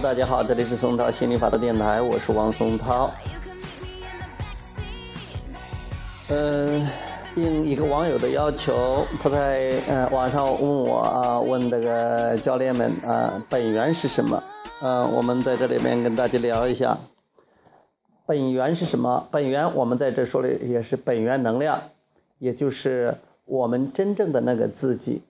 [0.00, 3.10] 大家好，这里是松涛心理法的电台，我是王松涛。
[6.28, 6.86] 嗯，
[7.34, 14.40] 应一个网友的要求，他在呃网上问我啊，问这个教练们啊，本源是什么？
[14.82, 16.98] 嗯，我们在这里面跟大家聊一下，
[18.24, 19.26] 本源是什么？
[19.32, 21.82] 本源我们在这说的也是本源能量，
[22.38, 25.22] 也就是我们真正的那个自己。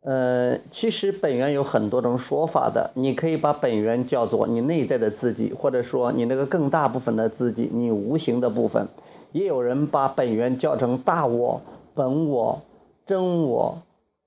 [0.00, 8.88] 呃，其实本源有很多种说法的，你可以把本源叫做你内在的自己，或者说你那个更大部分的自己，你无形的部分。
[9.32, 11.60] 也有人把本源叫成大我、
[11.94, 12.62] 本我、
[13.06, 13.82] 真我，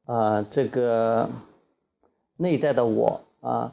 [0.05, 1.29] 啊，这个
[2.35, 3.71] 内在的我啊，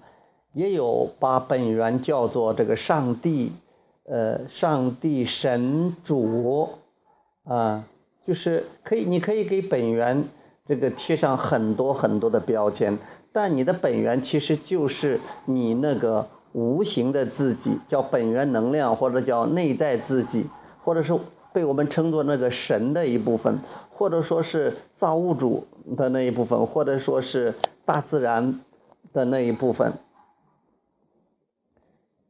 [0.55, 3.53] 也有把本源叫做这个上帝，
[4.05, 6.69] 呃，上帝、神主，
[7.43, 7.87] 啊，
[8.25, 10.29] 就是可以，你可以给本源。
[10.69, 12.99] 这个贴上很多很多的标签，
[13.33, 20.47] 但你的本源其实就是你那个无形的自己，叫本源能量，或者叫内在自己，
[20.85, 21.19] 或者是
[21.55, 27.55] 被我们称作那个神的一部分，或者说是造物主的那一部分，或者说是
[27.87, 28.61] 大自然
[29.15, 29.95] 的那一部分。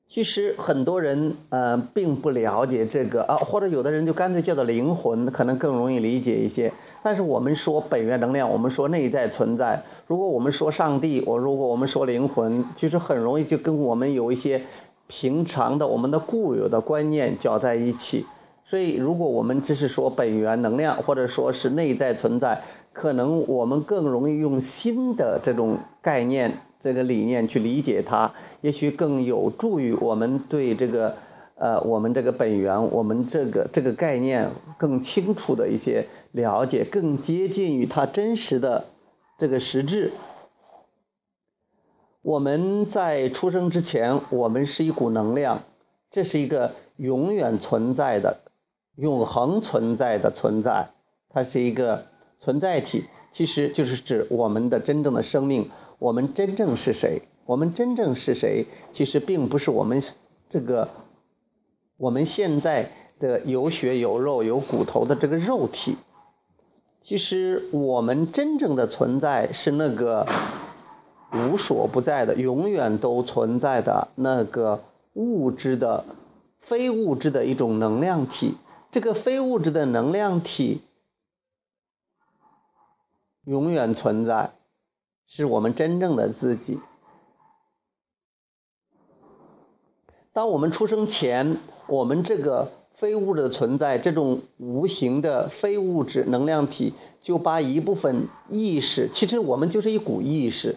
[0.08, 6.72] 其实很多人呃并不了解这个啊，或者有的人就干脆叫做灵魂，可能更容易理解一些。
[7.02, 9.82] 但是我们说本源能量，我们说内在存在。
[10.06, 14.62] 如果我们说上帝，我如果我们说灵魂，其实很容易就跟我们有一些
[15.08, 18.24] 平常的我们的固有的观念搅在一起。
[18.64, 22.62] 所以如果我们只是说本源能量，或者说是内在存在，
[22.98, 26.58] 可能我们更容易用新的这种概念。
[26.80, 31.16] 这个理念去理解它，也许更有助于我们对这个
[31.56, 38.84] 呃我们这个本源，我们这个这个概念更清楚的一些了解，更接近于它真实的
[39.38, 40.12] 这个实质。
[42.22, 45.62] 我们在出生之前，我们是一股能量，
[46.12, 48.38] 这是一个永远存在的、
[48.94, 50.90] 永恒存在的存在，
[51.28, 52.06] 它是一个
[52.40, 55.70] 存在体，其实就是指我们的真正的生命。
[55.98, 57.22] 我们真正是谁？
[57.44, 58.66] 我们真正是谁？
[58.92, 60.02] 其实并不是我们
[60.48, 60.88] 这个
[61.96, 65.96] 我们现在的有血有肉有骨头的这个肉体。
[67.02, 70.26] 其实我们真正的存在是那个
[71.32, 74.84] 无所不在的、永远都存在的那个
[75.14, 76.04] 物质的
[76.60, 78.54] 非物质的一种能量体。
[78.92, 80.82] 这个非物质的能量体
[83.48, 84.52] 永远存在。
[85.26, 86.80] 是我们真正的自己。
[90.32, 100.76] 当我们出生前，我们这个非物质的存在，这种无形的非物质能量体，就把一部分意识，其实我们就是一股意识，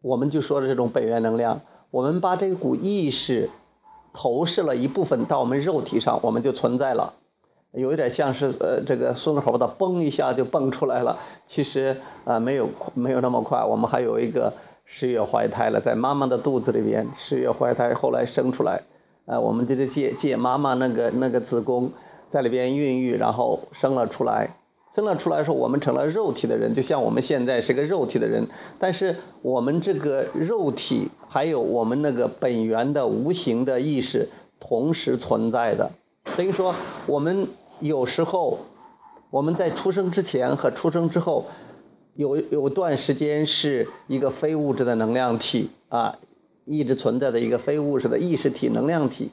[0.00, 1.60] 我们就说的这种本源能量，
[1.90, 3.50] 我们把这股意识
[4.12, 7.14] 投射了一部分到我们肉体上，我们就存在了。
[7.74, 11.18] 有一点像是呃，这个孙猴子嘣一下就蹦出来了。
[11.46, 11.96] 其实
[12.26, 13.64] 啊，没有没有那么快。
[13.64, 14.52] 我们还有一个
[14.84, 18.82] 十月怀胎了，在妈妈的肚子里边，十月怀胎，后来生出来。
[19.24, 21.92] 呃，我们就是借借妈妈那个那个子宫
[22.28, 24.54] 在里边孕育，然后生了出来。
[24.94, 28.48] 生了出来说，我们成了肉体的人，就像我们现在是个肉体的人。
[28.80, 34.28] 但是我们这个肉体还有我们那个本源的无形的意识
[34.60, 35.92] 同时存在的，
[36.36, 36.74] 等于说
[37.06, 37.48] 我们。
[37.82, 38.60] 有时候，
[39.30, 41.46] 我们在出生之前和出生之后，
[42.14, 46.18] 有有段时间是一个非物质的能量体啊，
[46.64, 49.30] 一直存在的一个非物质的意识体能量体。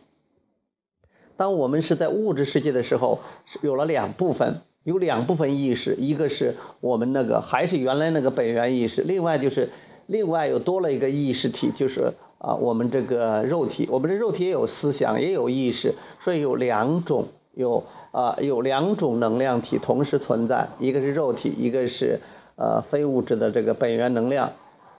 [1.38, 3.20] 当我们是在物质世界的时候，
[3.62, 9.70] 有了两部分，有两部分意识，一个是我们那个还是原来那个本源意识，另外就是
[10.08, 17.84] 另外又多了一个意识体，就是啊我们这个肉体，我们的肉体也有思想，也有意识，所以有两种有。
[18.12, 22.22] 啊，有两种能量体同时存在，一个是肉体，一个是
[22.56, 24.54] 呃非物质的这个本源能量。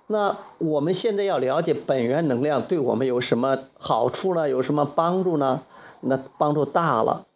[0.06, 4.48] 那我们现在要了解本源能量对我们有什么好处呢？
[4.48, 5.62] 有什么帮助呢？
[6.00, 7.26] 那帮助大了。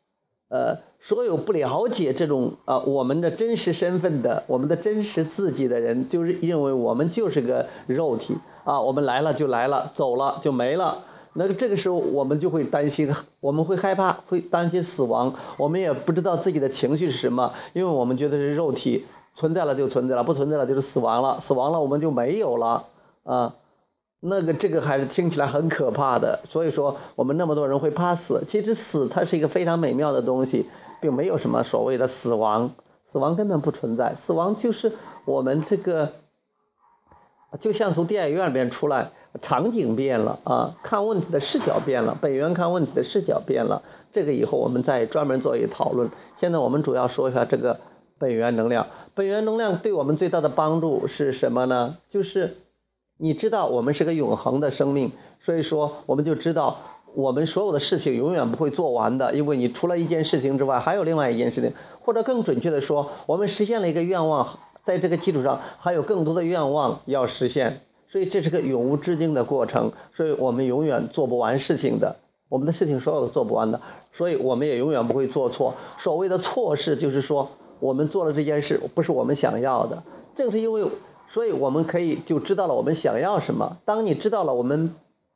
[0.49, 10.99] 呃，所有不了解这种啊我们的真实身份的，我们的真实自己的人，就是认为我们就是个肉体啊，我们来了就来了，走了就没了。
[11.37, 15.35] 那这个时候，我们就会担心，我们会害怕，会担心死亡。
[15.57, 19.05] 我们也不知道自己的情绪是什么，因为我们觉得是肉体
[19.35, 22.85] 存在了就存在了，不存在了就是死亡了，死亡了我们就没有了
[23.25, 23.57] 啊。
[24.21, 26.39] 那个这个还是听起来很可怕的。
[26.49, 28.45] 所以说，我们那么多人会怕死。
[28.47, 30.67] 其实死它是一个非常美妙的东西，
[31.01, 32.71] 并没有什么所谓的死亡，
[33.05, 34.15] 死亡根本不存在。
[34.15, 34.93] 死亡就是
[35.25, 36.13] 我们这个，
[37.61, 39.11] 就像从电影院里边出来。
[39.43, 43.83] 场景变了啊，看问题的视角变了，本源看问题的视角变了。
[44.13, 46.11] 这个以后我们再专门做一讨论。
[46.41, 47.81] 现在我们主要说一下这个
[48.19, 48.87] 本源能量。
[49.15, 51.97] 本源能量对我们最大的帮助是什么呢？
[52.11, 52.59] 就是
[53.17, 55.11] 你知道我们是个永恒的生命，
[55.41, 56.79] 所以说我们就知道
[57.15, 67.81] 我们所有的事情永远不会做完的，因为你除了一件事情之外，还有另外一件事情，或者更准确的说，我们实现了一个愿望，在这个基础上还有更多的愿望要实现。
[68.15, 72.15] 所以这是个永无止境的过程，所以我们永远做不完事情的，
[72.49, 73.81] 我们的事情所有都做不完的，
[74.13, 75.75] 所以我们也永远不会做错。
[75.99, 77.51] 所谓的错事，就是说
[77.81, 80.05] 我们做了这件事不是我们想要的。
[80.37, 80.85] 正是因为，
[81.27, 83.79] 所以我们可以就知道了我们想要什么。
[83.85, 84.95] 当你知道了我们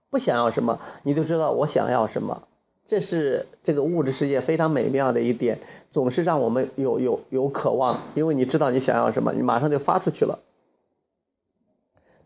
[0.08, 2.42] 不想要什么，你就知道我想要什么。
[2.86, 5.58] 这是这个物质世界非常美妙的一点，
[5.90, 10.38] 总是让我们有有有渴望，因为你知道你想要什么，你马上就发出去了。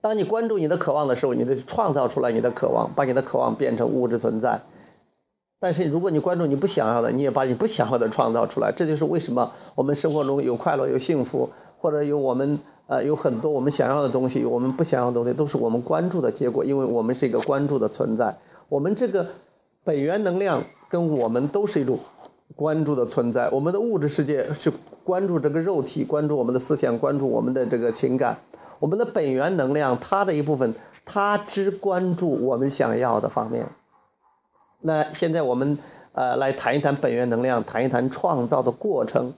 [0.02, 4.62] 当你关注你的渴望的时候，你得创造出来你的渴望，把你的渴望变成物质存在。
[5.60, 8.72] 但是如果你关注你不想要的，你也把你不想要的创造出来。
[8.72, 12.58] 这就是为什么我们生活中有快乐、有幸福，或者有我们
[12.88, 16.64] 呃有很多我们想要的东西，有我们不想要的东西，都是我们关注的结果。
[16.64, 18.38] 因为我们是一个关注的存在，
[18.68, 19.28] 我们这个
[19.84, 22.00] 本源能量跟我们都是一种
[22.56, 23.50] 关注的存在。
[23.50, 24.72] 我们的物质世界是
[25.04, 28.38] 关注这个肉体，关注我们的思想，关注我们的这个情感。
[28.82, 30.74] 我们的本源能量，它的一部分，
[31.04, 33.68] 它只关注我们想要的方面。
[34.80, 35.78] 那现在我们
[36.14, 39.34] 呃来谈一谈本源能量，谈一谈创造的过程，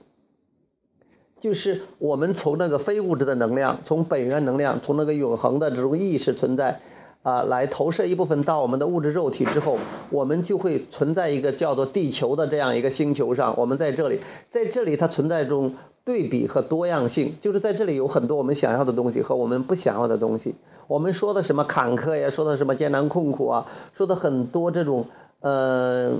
[1.39, 6.81] 就是我们从那个非物质的能量，从本源能量，从那个永恒的这种意识存在
[7.25, 9.79] 啊，来投射一部分到我们的物质肉体之后，
[10.11, 13.55] 我们就会存在一个叫做地球的这样一个星球上。
[13.57, 14.19] 我们在这里，
[14.51, 15.73] 在这里它存在中。
[16.05, 20.53] 对比和多样性，就是在这里有很多我们想要的东西和我们不想要的东西。
[20.85, 25.07] 我们说的什么坎坷呀，说的什么艰难困苦啊，说的很多这种
[25.39, 26.19] 呃，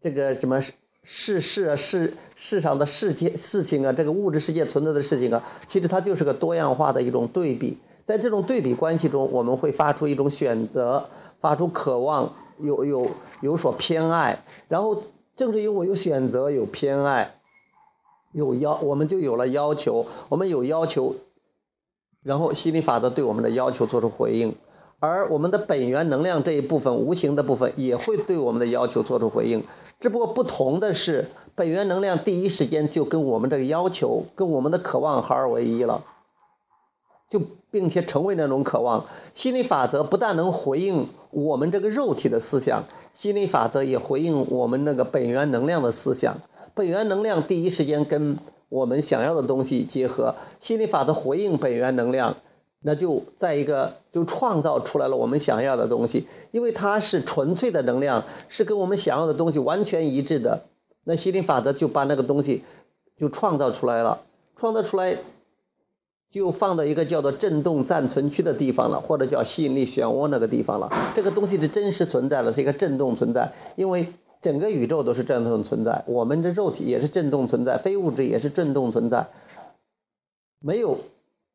[0.00, 0.60] 这个什么
[1.04, 7.78] 世事啊，世世上的世界事情啊，这个物质世界存在的事情啊，其实它就是个多样化的一种对比。
[8.08, 11.10] 在这种对比关系中，我们会发出一种选择，
[11.42, 13.10] 发出渴望，有有
[13.42, 14.42] 有所偏爱。
[14.68, 15.02] 然后
[15.36, 17.34] 正是因为有选择，有偏爱。
[18.32, 20.06] 有要，我们就有了要求。
[20.30, 21.16] 我们有要求，
[22.22, 24.54] 然后心理法则对我们的要求做出回应，
[25.00, 29.64] 而我们的本源能量这一部分无形的部分也会对我们的要求做出回应。
[30.00, 36.04] 只不过不同的是，本源能量第一时间就跟我们这个要求、跟我们的渴望合二为一了，
[37.28, 37.40] 就
[37.70, 39.06] 并且成为那种渴望。
[39.34, 42.84] 心理法则不但能回应我们这个肉体的思想，
[43.14, 46.38] 心理法则也回应我们那个本源能量的思想。
[46.74, 48.38] 本源能量第一时间跟
[48.68, 52.36] 我们想要的东西结合，心理法则回应本源能量，
[52.80, 60.64] 那就在一个就创造出来了我们想要的东西，因为它是纯粹的能量，是跟我们想要的东西完全一致的，
[61.02, 62.62] 那心理法则就把那个东西
[63.18, 64.20] 就创造出来了，
[64.56, 65.16] 创造出来
[66.30, 74.12] 就放到一个叫做振动暂存区的地方了，或者叫吸引力漩涡那个地方了，这个东西是真实存在的，是一个振动存在，因为。
[74.40, 79.26] 整个宇宙都是振动存在，我们的肉体也是振动存在，非物质也是振动存在，
[80.60, 81.00] 没有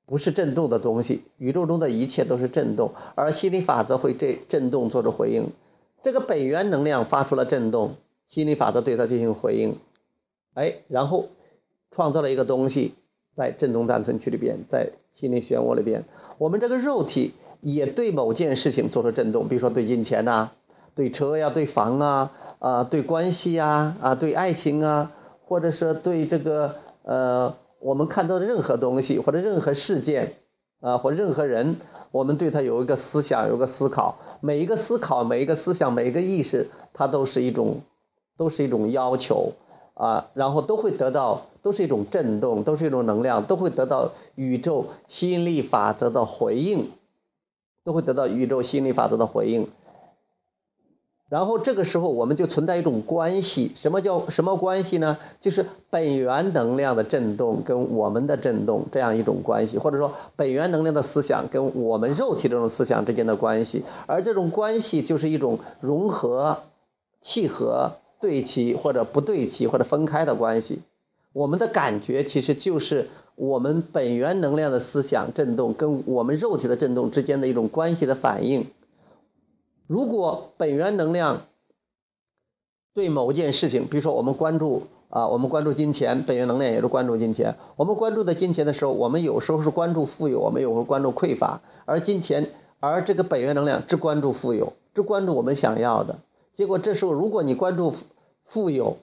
[0.06, 5.52] 不是振动的东西，宇宙中的一切都是振动，而心理法则会对振动做出回应。
[6.04, 7.96] 这个本源能量发出了振动，
[8.28, 9.78] 心理法则对它进行回应，
[10.54, 11.30] 哎，然后
[11.90, 12.96] 创造了一个东西
[13.36, 16.04] 在振动暂存区里边，在心理漩涡里边，
[16.38, 20.52] 我们这个肉体也对某件事情做出震动，比如说对金钱呐，
[20.96, 22.32] 对车呀，对房啊。
[22.60, 25.12] 啊，对关系呀，啊，对爱情啊，
[25.46, 30.36] 或者是对这个呃，我们看到的任何东西或者任何事件
[30.80, 31.76] 啊，或任何人，
[32.12, 34.16] 我们对他有一个思想，有个思考。
[34.40, 37.82] 每一个思考，每一个思想，每一个意识，它都是一种，
[38.38, 39.52] 都是一种要求
[39.94, 46.92] 啊，然后都会得到，都是一种震动，都是一种能量，都会得到宇宙吸引力法则的回应，
[47.84, 49.68] 都会得到宇宙吸引力法则的回应。
[51.30, 55.18] 然后这个时候我们就存在一种关系，什么叫什么关系呢？
[55.40, 66.60] 就是本源能量的震动跟我们的震动这样一种关系，或者说本源能量的思想跟我们肉体这种思想之间的关系，而这种关系就是一种融合、
[67.22, 70.80] 契合、对齐或者不对齐或者分开的关系。
[71.34, 78.68] 我们的感觉其实就是我们本源能量的思想振动跟我们肉体的振动之间的一种关系的反应。
[79.88, 81.48] 如果本源能量
[82.94, 87.56] 对某件事情，比如说我们关注啊，我们关注金钱，本源能量也是关注金钱。
[87.76, 91.62] 我们关注的金钱的时候，我们有时候是关注富有，我们有时候关注匮乏。
[91.86, 96.20] 而金钱而这个本源能量只关注富有，只关注我们想要的。
[96.54, 97.96] 结果这时候，如果你关注
[98.54, 98.98] 富有，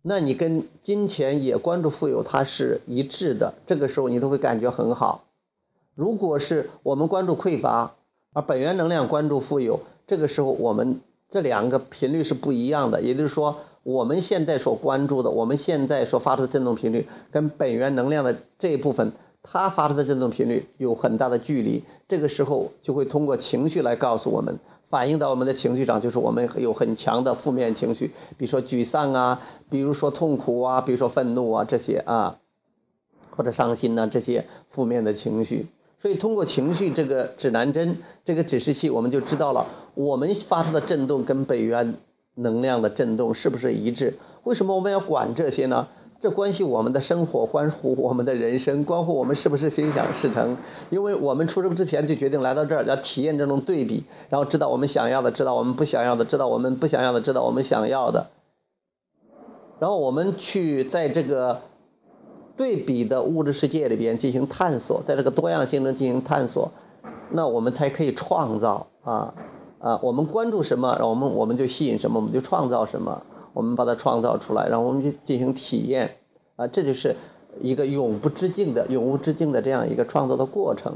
[0.00, 3.52] 那你跟金钱也关注富有，它是一致的。
[3.66, 5.24] 这个时候你都会感觉很好。
[5.94, 7.96] 如果是我们关注匮乏，
[8.32, 13.02] 而本源能量关注富有，这个时候我们这两个频率是不一样的。
[13.02, 19.12] 也就是说，我们现在所关注的，我们现在所发出的振动频率，跟本源能量的这一部分。
[19.42, 24.58] 它发出的振动频率有很大的距离，这个时候就会通过情绪来告诉我们，
[24.90, 32.38] 反映到我们的情绪上，就是我们有很强的负面情绪，比如说沮丧啊，比如说痛苦啊，比如说愤怒啊这些啊，
[33.30, 35.68] 或者伤心呐这些负面的情绪。
[36.02, 41.94] 所以通过情绪这个指南针，这个指示器，我们就知道了我们发出的震动跟本源
[42.34, 44.18] 能量的震动是不是一致。
[44.42, 45.86] 为什么我们要管这些呢？
[46.20, 50.58] 这关系我们的生活，关乎我们的人生，关乎我们是不是心想事成。
[50.90, 58.26] 因为我们出生之前就决定来到这儿，要体验这种对比，然后知道我们想要的，知道我们不想要的，知道我们不想要的，知道我们想要的。
[59.78, 61.62] 然后我们去在这个
[62.58, 66.70] 对比的物质世界里边进行探索，在这个多样性中进行探索，
[67.30, 69.32] 那我们才可以创造啊
[69.78, 69.98] 啊！
[70.02, 73.22] 我们关注什么，我们我们就吸引什么，我们就创造什么。
[73.52, 76.16] 我们把它创造出来，然后我们去进行体验，
[76.56, 77.16] 啊，这就是
[77.60, 80.94] 一个永不知境的、永无止境的这样一个创造的过程。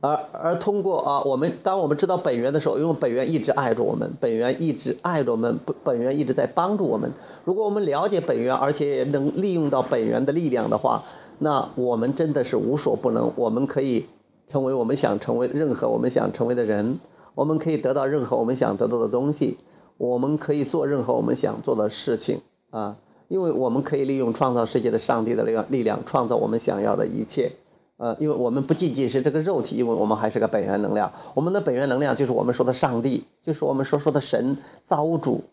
[0.00, 7.12] 而而通过啊，我们当我们知道本源的时候，因为本源一直爱着我们，本源一直爱着我们，本本源一直在帮助我们。
[7.44, 11.04] 如果我们了解本源，而且能利用到本源的力量的话，
[11.38, 13.32] 那我们真的是无所不能。
[13.36, 14.06] 我们可以
[14.48, 16.98] 成为我们想成为任何我们想成为的人，
[17.36, 19.58] 我们可以得到任何我们想得到的东西。
[20.02, 22.40] 我们可以做任何我们想做的事情
[22.70, 22.96] 啊，
[23.28, 27.52] 因为我们可以利用创造世界的上帝的力量，力量创造我们想要的一切。
[27.98, 31.12] 呃，因为我们不仅仅是这个肉体，因为我们还是个本源能量。
[31.34, 35.44] 我们的本源能量就是我们说的上帝，就是我们所说的神造物主，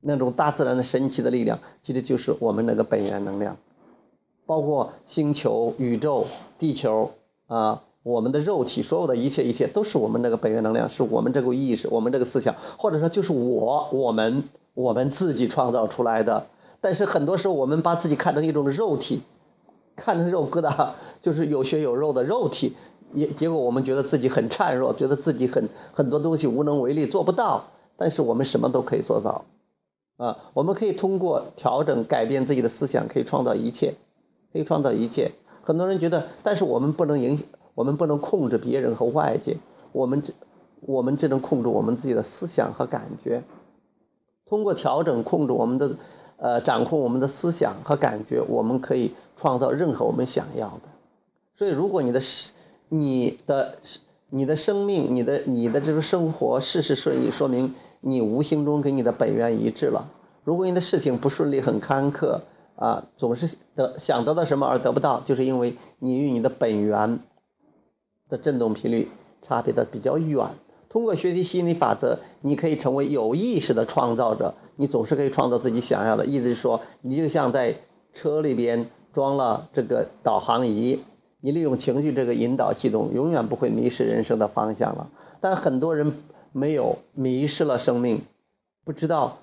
[0.00, 3.56] 那种大自然的神奇的力量，其实就是我们那个本源能量，
[4.46, 6.26] 包括星球、宇宙、
[6.60, 7.10] 地球
[7.48, 7.82] 啊。
[8.06, 14.44] 我们的肉体，所有的一切一切，都是我们那个本源能量，是我们这个意识，我们这个思想，或者说就是我，我们，
[14.74, 16.46] 我们自己创造出来的。
[16.80, 19.22] 但是很多时候，我们把自己看成一种肉体，
[19.96, 22.76] 看成肉疙瘩，就是有血有肉的肉体，
[23.12, 27.64] 也结果我们觉得自己很孱弱，觉得自己很很多东西无能为力，做不到。
[27.96, 29.46] 但是我们什么都可以做到，
[30.16, 33.94] 啊，我们可以通过调整、改变自己的思想，可以创造一切，
[34.52, 35.32] 可以创造一切。
[35.64, 37.46] 很多人觉得，但是我们不能影响。
[37.76, 39.58] 我们不能控制别人和外界，
[39.92, 40.34] 我们只
[40.80, 43.44] 我们只能控制我们自己的思想和感觉。
[44.46, 45.96] 通过调整、控制我们的
[46.38, 50.82] 呃掌控我们的思想和感觉，我们可以创造任何我们想要的。
[51.54, 52.20] 所以，如果你的
[52.88, 53.76] 你的
[54.30, 60.08] 你的生命、你的你的这个生活事事顺意，说明你无形中跟你的本源一致了。
[60.44, 62.40] 如果你的事情不顺利、很坎坷
[62.76, 67.20] 啊，总是得想得到什么而得不到，就是因为你与你的本源。
[68.28, 69.08] 的振动频率
[69.42, 70.46] 差别的比较远。
[70.88, 74.54] 通过学习心理法则，你可以成为有意识的创造者。
[74.76, 76.26] 你总是可以创造自己想要的。
[76.26, 77.76] 意思是说，你就像在
[78.12, 81.00] 车里边装了这个导航仪，
[81.40, 85.08] 你利用情绪这个引导系统，永远不会迷失人生的方向了。
[85.40, 86.14] 但很多人
[86.52, 88.22] 没有迷失了生命，
[88.84, 89.38] 不知道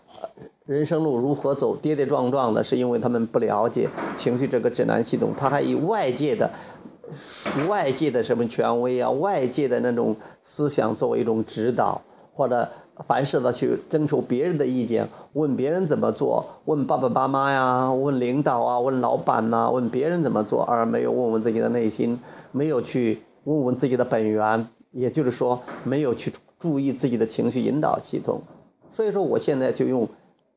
[0.66, 6.52] 人生路如何走，跌跌撞撞的，是因为他们不了解情绪这个指南系统，他还以外界的。
[7.68, 12.02] 外界的什么权威啊，外界的那种思想作为一种指导，
[12.34, 12.70] 或者
[13.08, 22.20] 凡事的去征求别人的意见，问别人怎么做，问爸爸妈妈呀，问领导啊，问老板呐，问别人怎么做，而没有问问自己的内心，
[22.52, 28.42] 没有去问问自己的本源，也就是说，没有去注意自己的情绪引导系统。
[28.96, 30.08] 所以说，我现在就用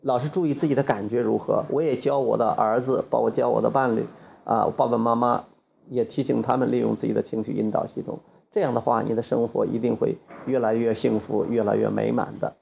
[0.03, 4.07] 老是注意自己的感觉如何，我也教我的儿子，包括教我的伴侣
[4.45, 5.45] 啊，爸爸妈妈。
[5.89, 8.19] 也提醒他们利用自己的情绪引导系统，
[8.53, 10.17] 这样的话，你的生活一定会
[10.47, 12.55] 越来越幸福，越来越美满的。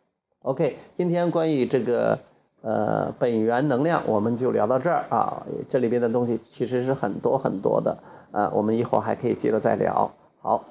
[0.42, 2.18] OK，今天关于这个
[2.62, 5.46] 呃本源能量，我们就聊到这儿啊。
[5.68, 7.98] 这里边的东西其实是很多很多的
[8.30, 10.12] 啊，我们以后还可以接着再聊。
[10.40, 10.64] 好，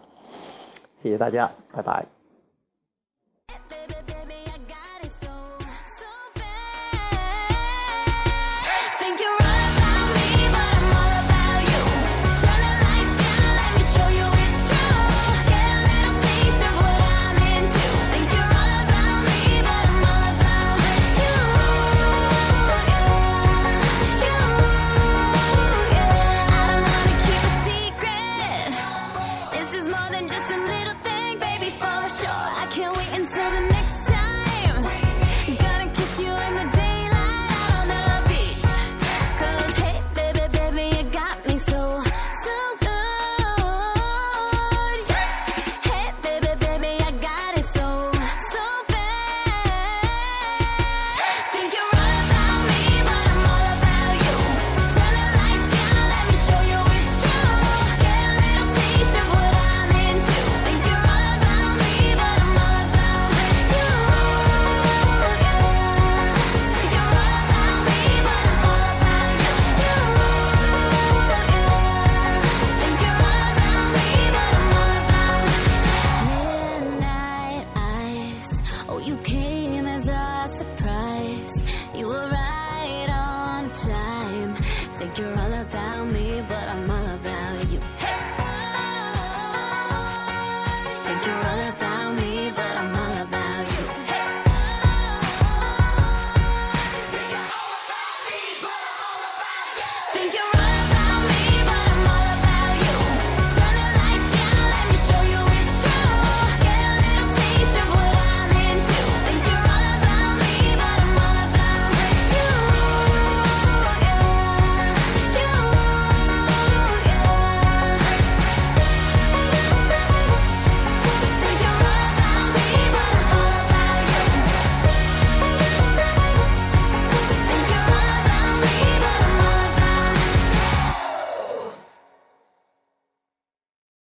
[0.97, 2.12] 谢谢大家，拜拜。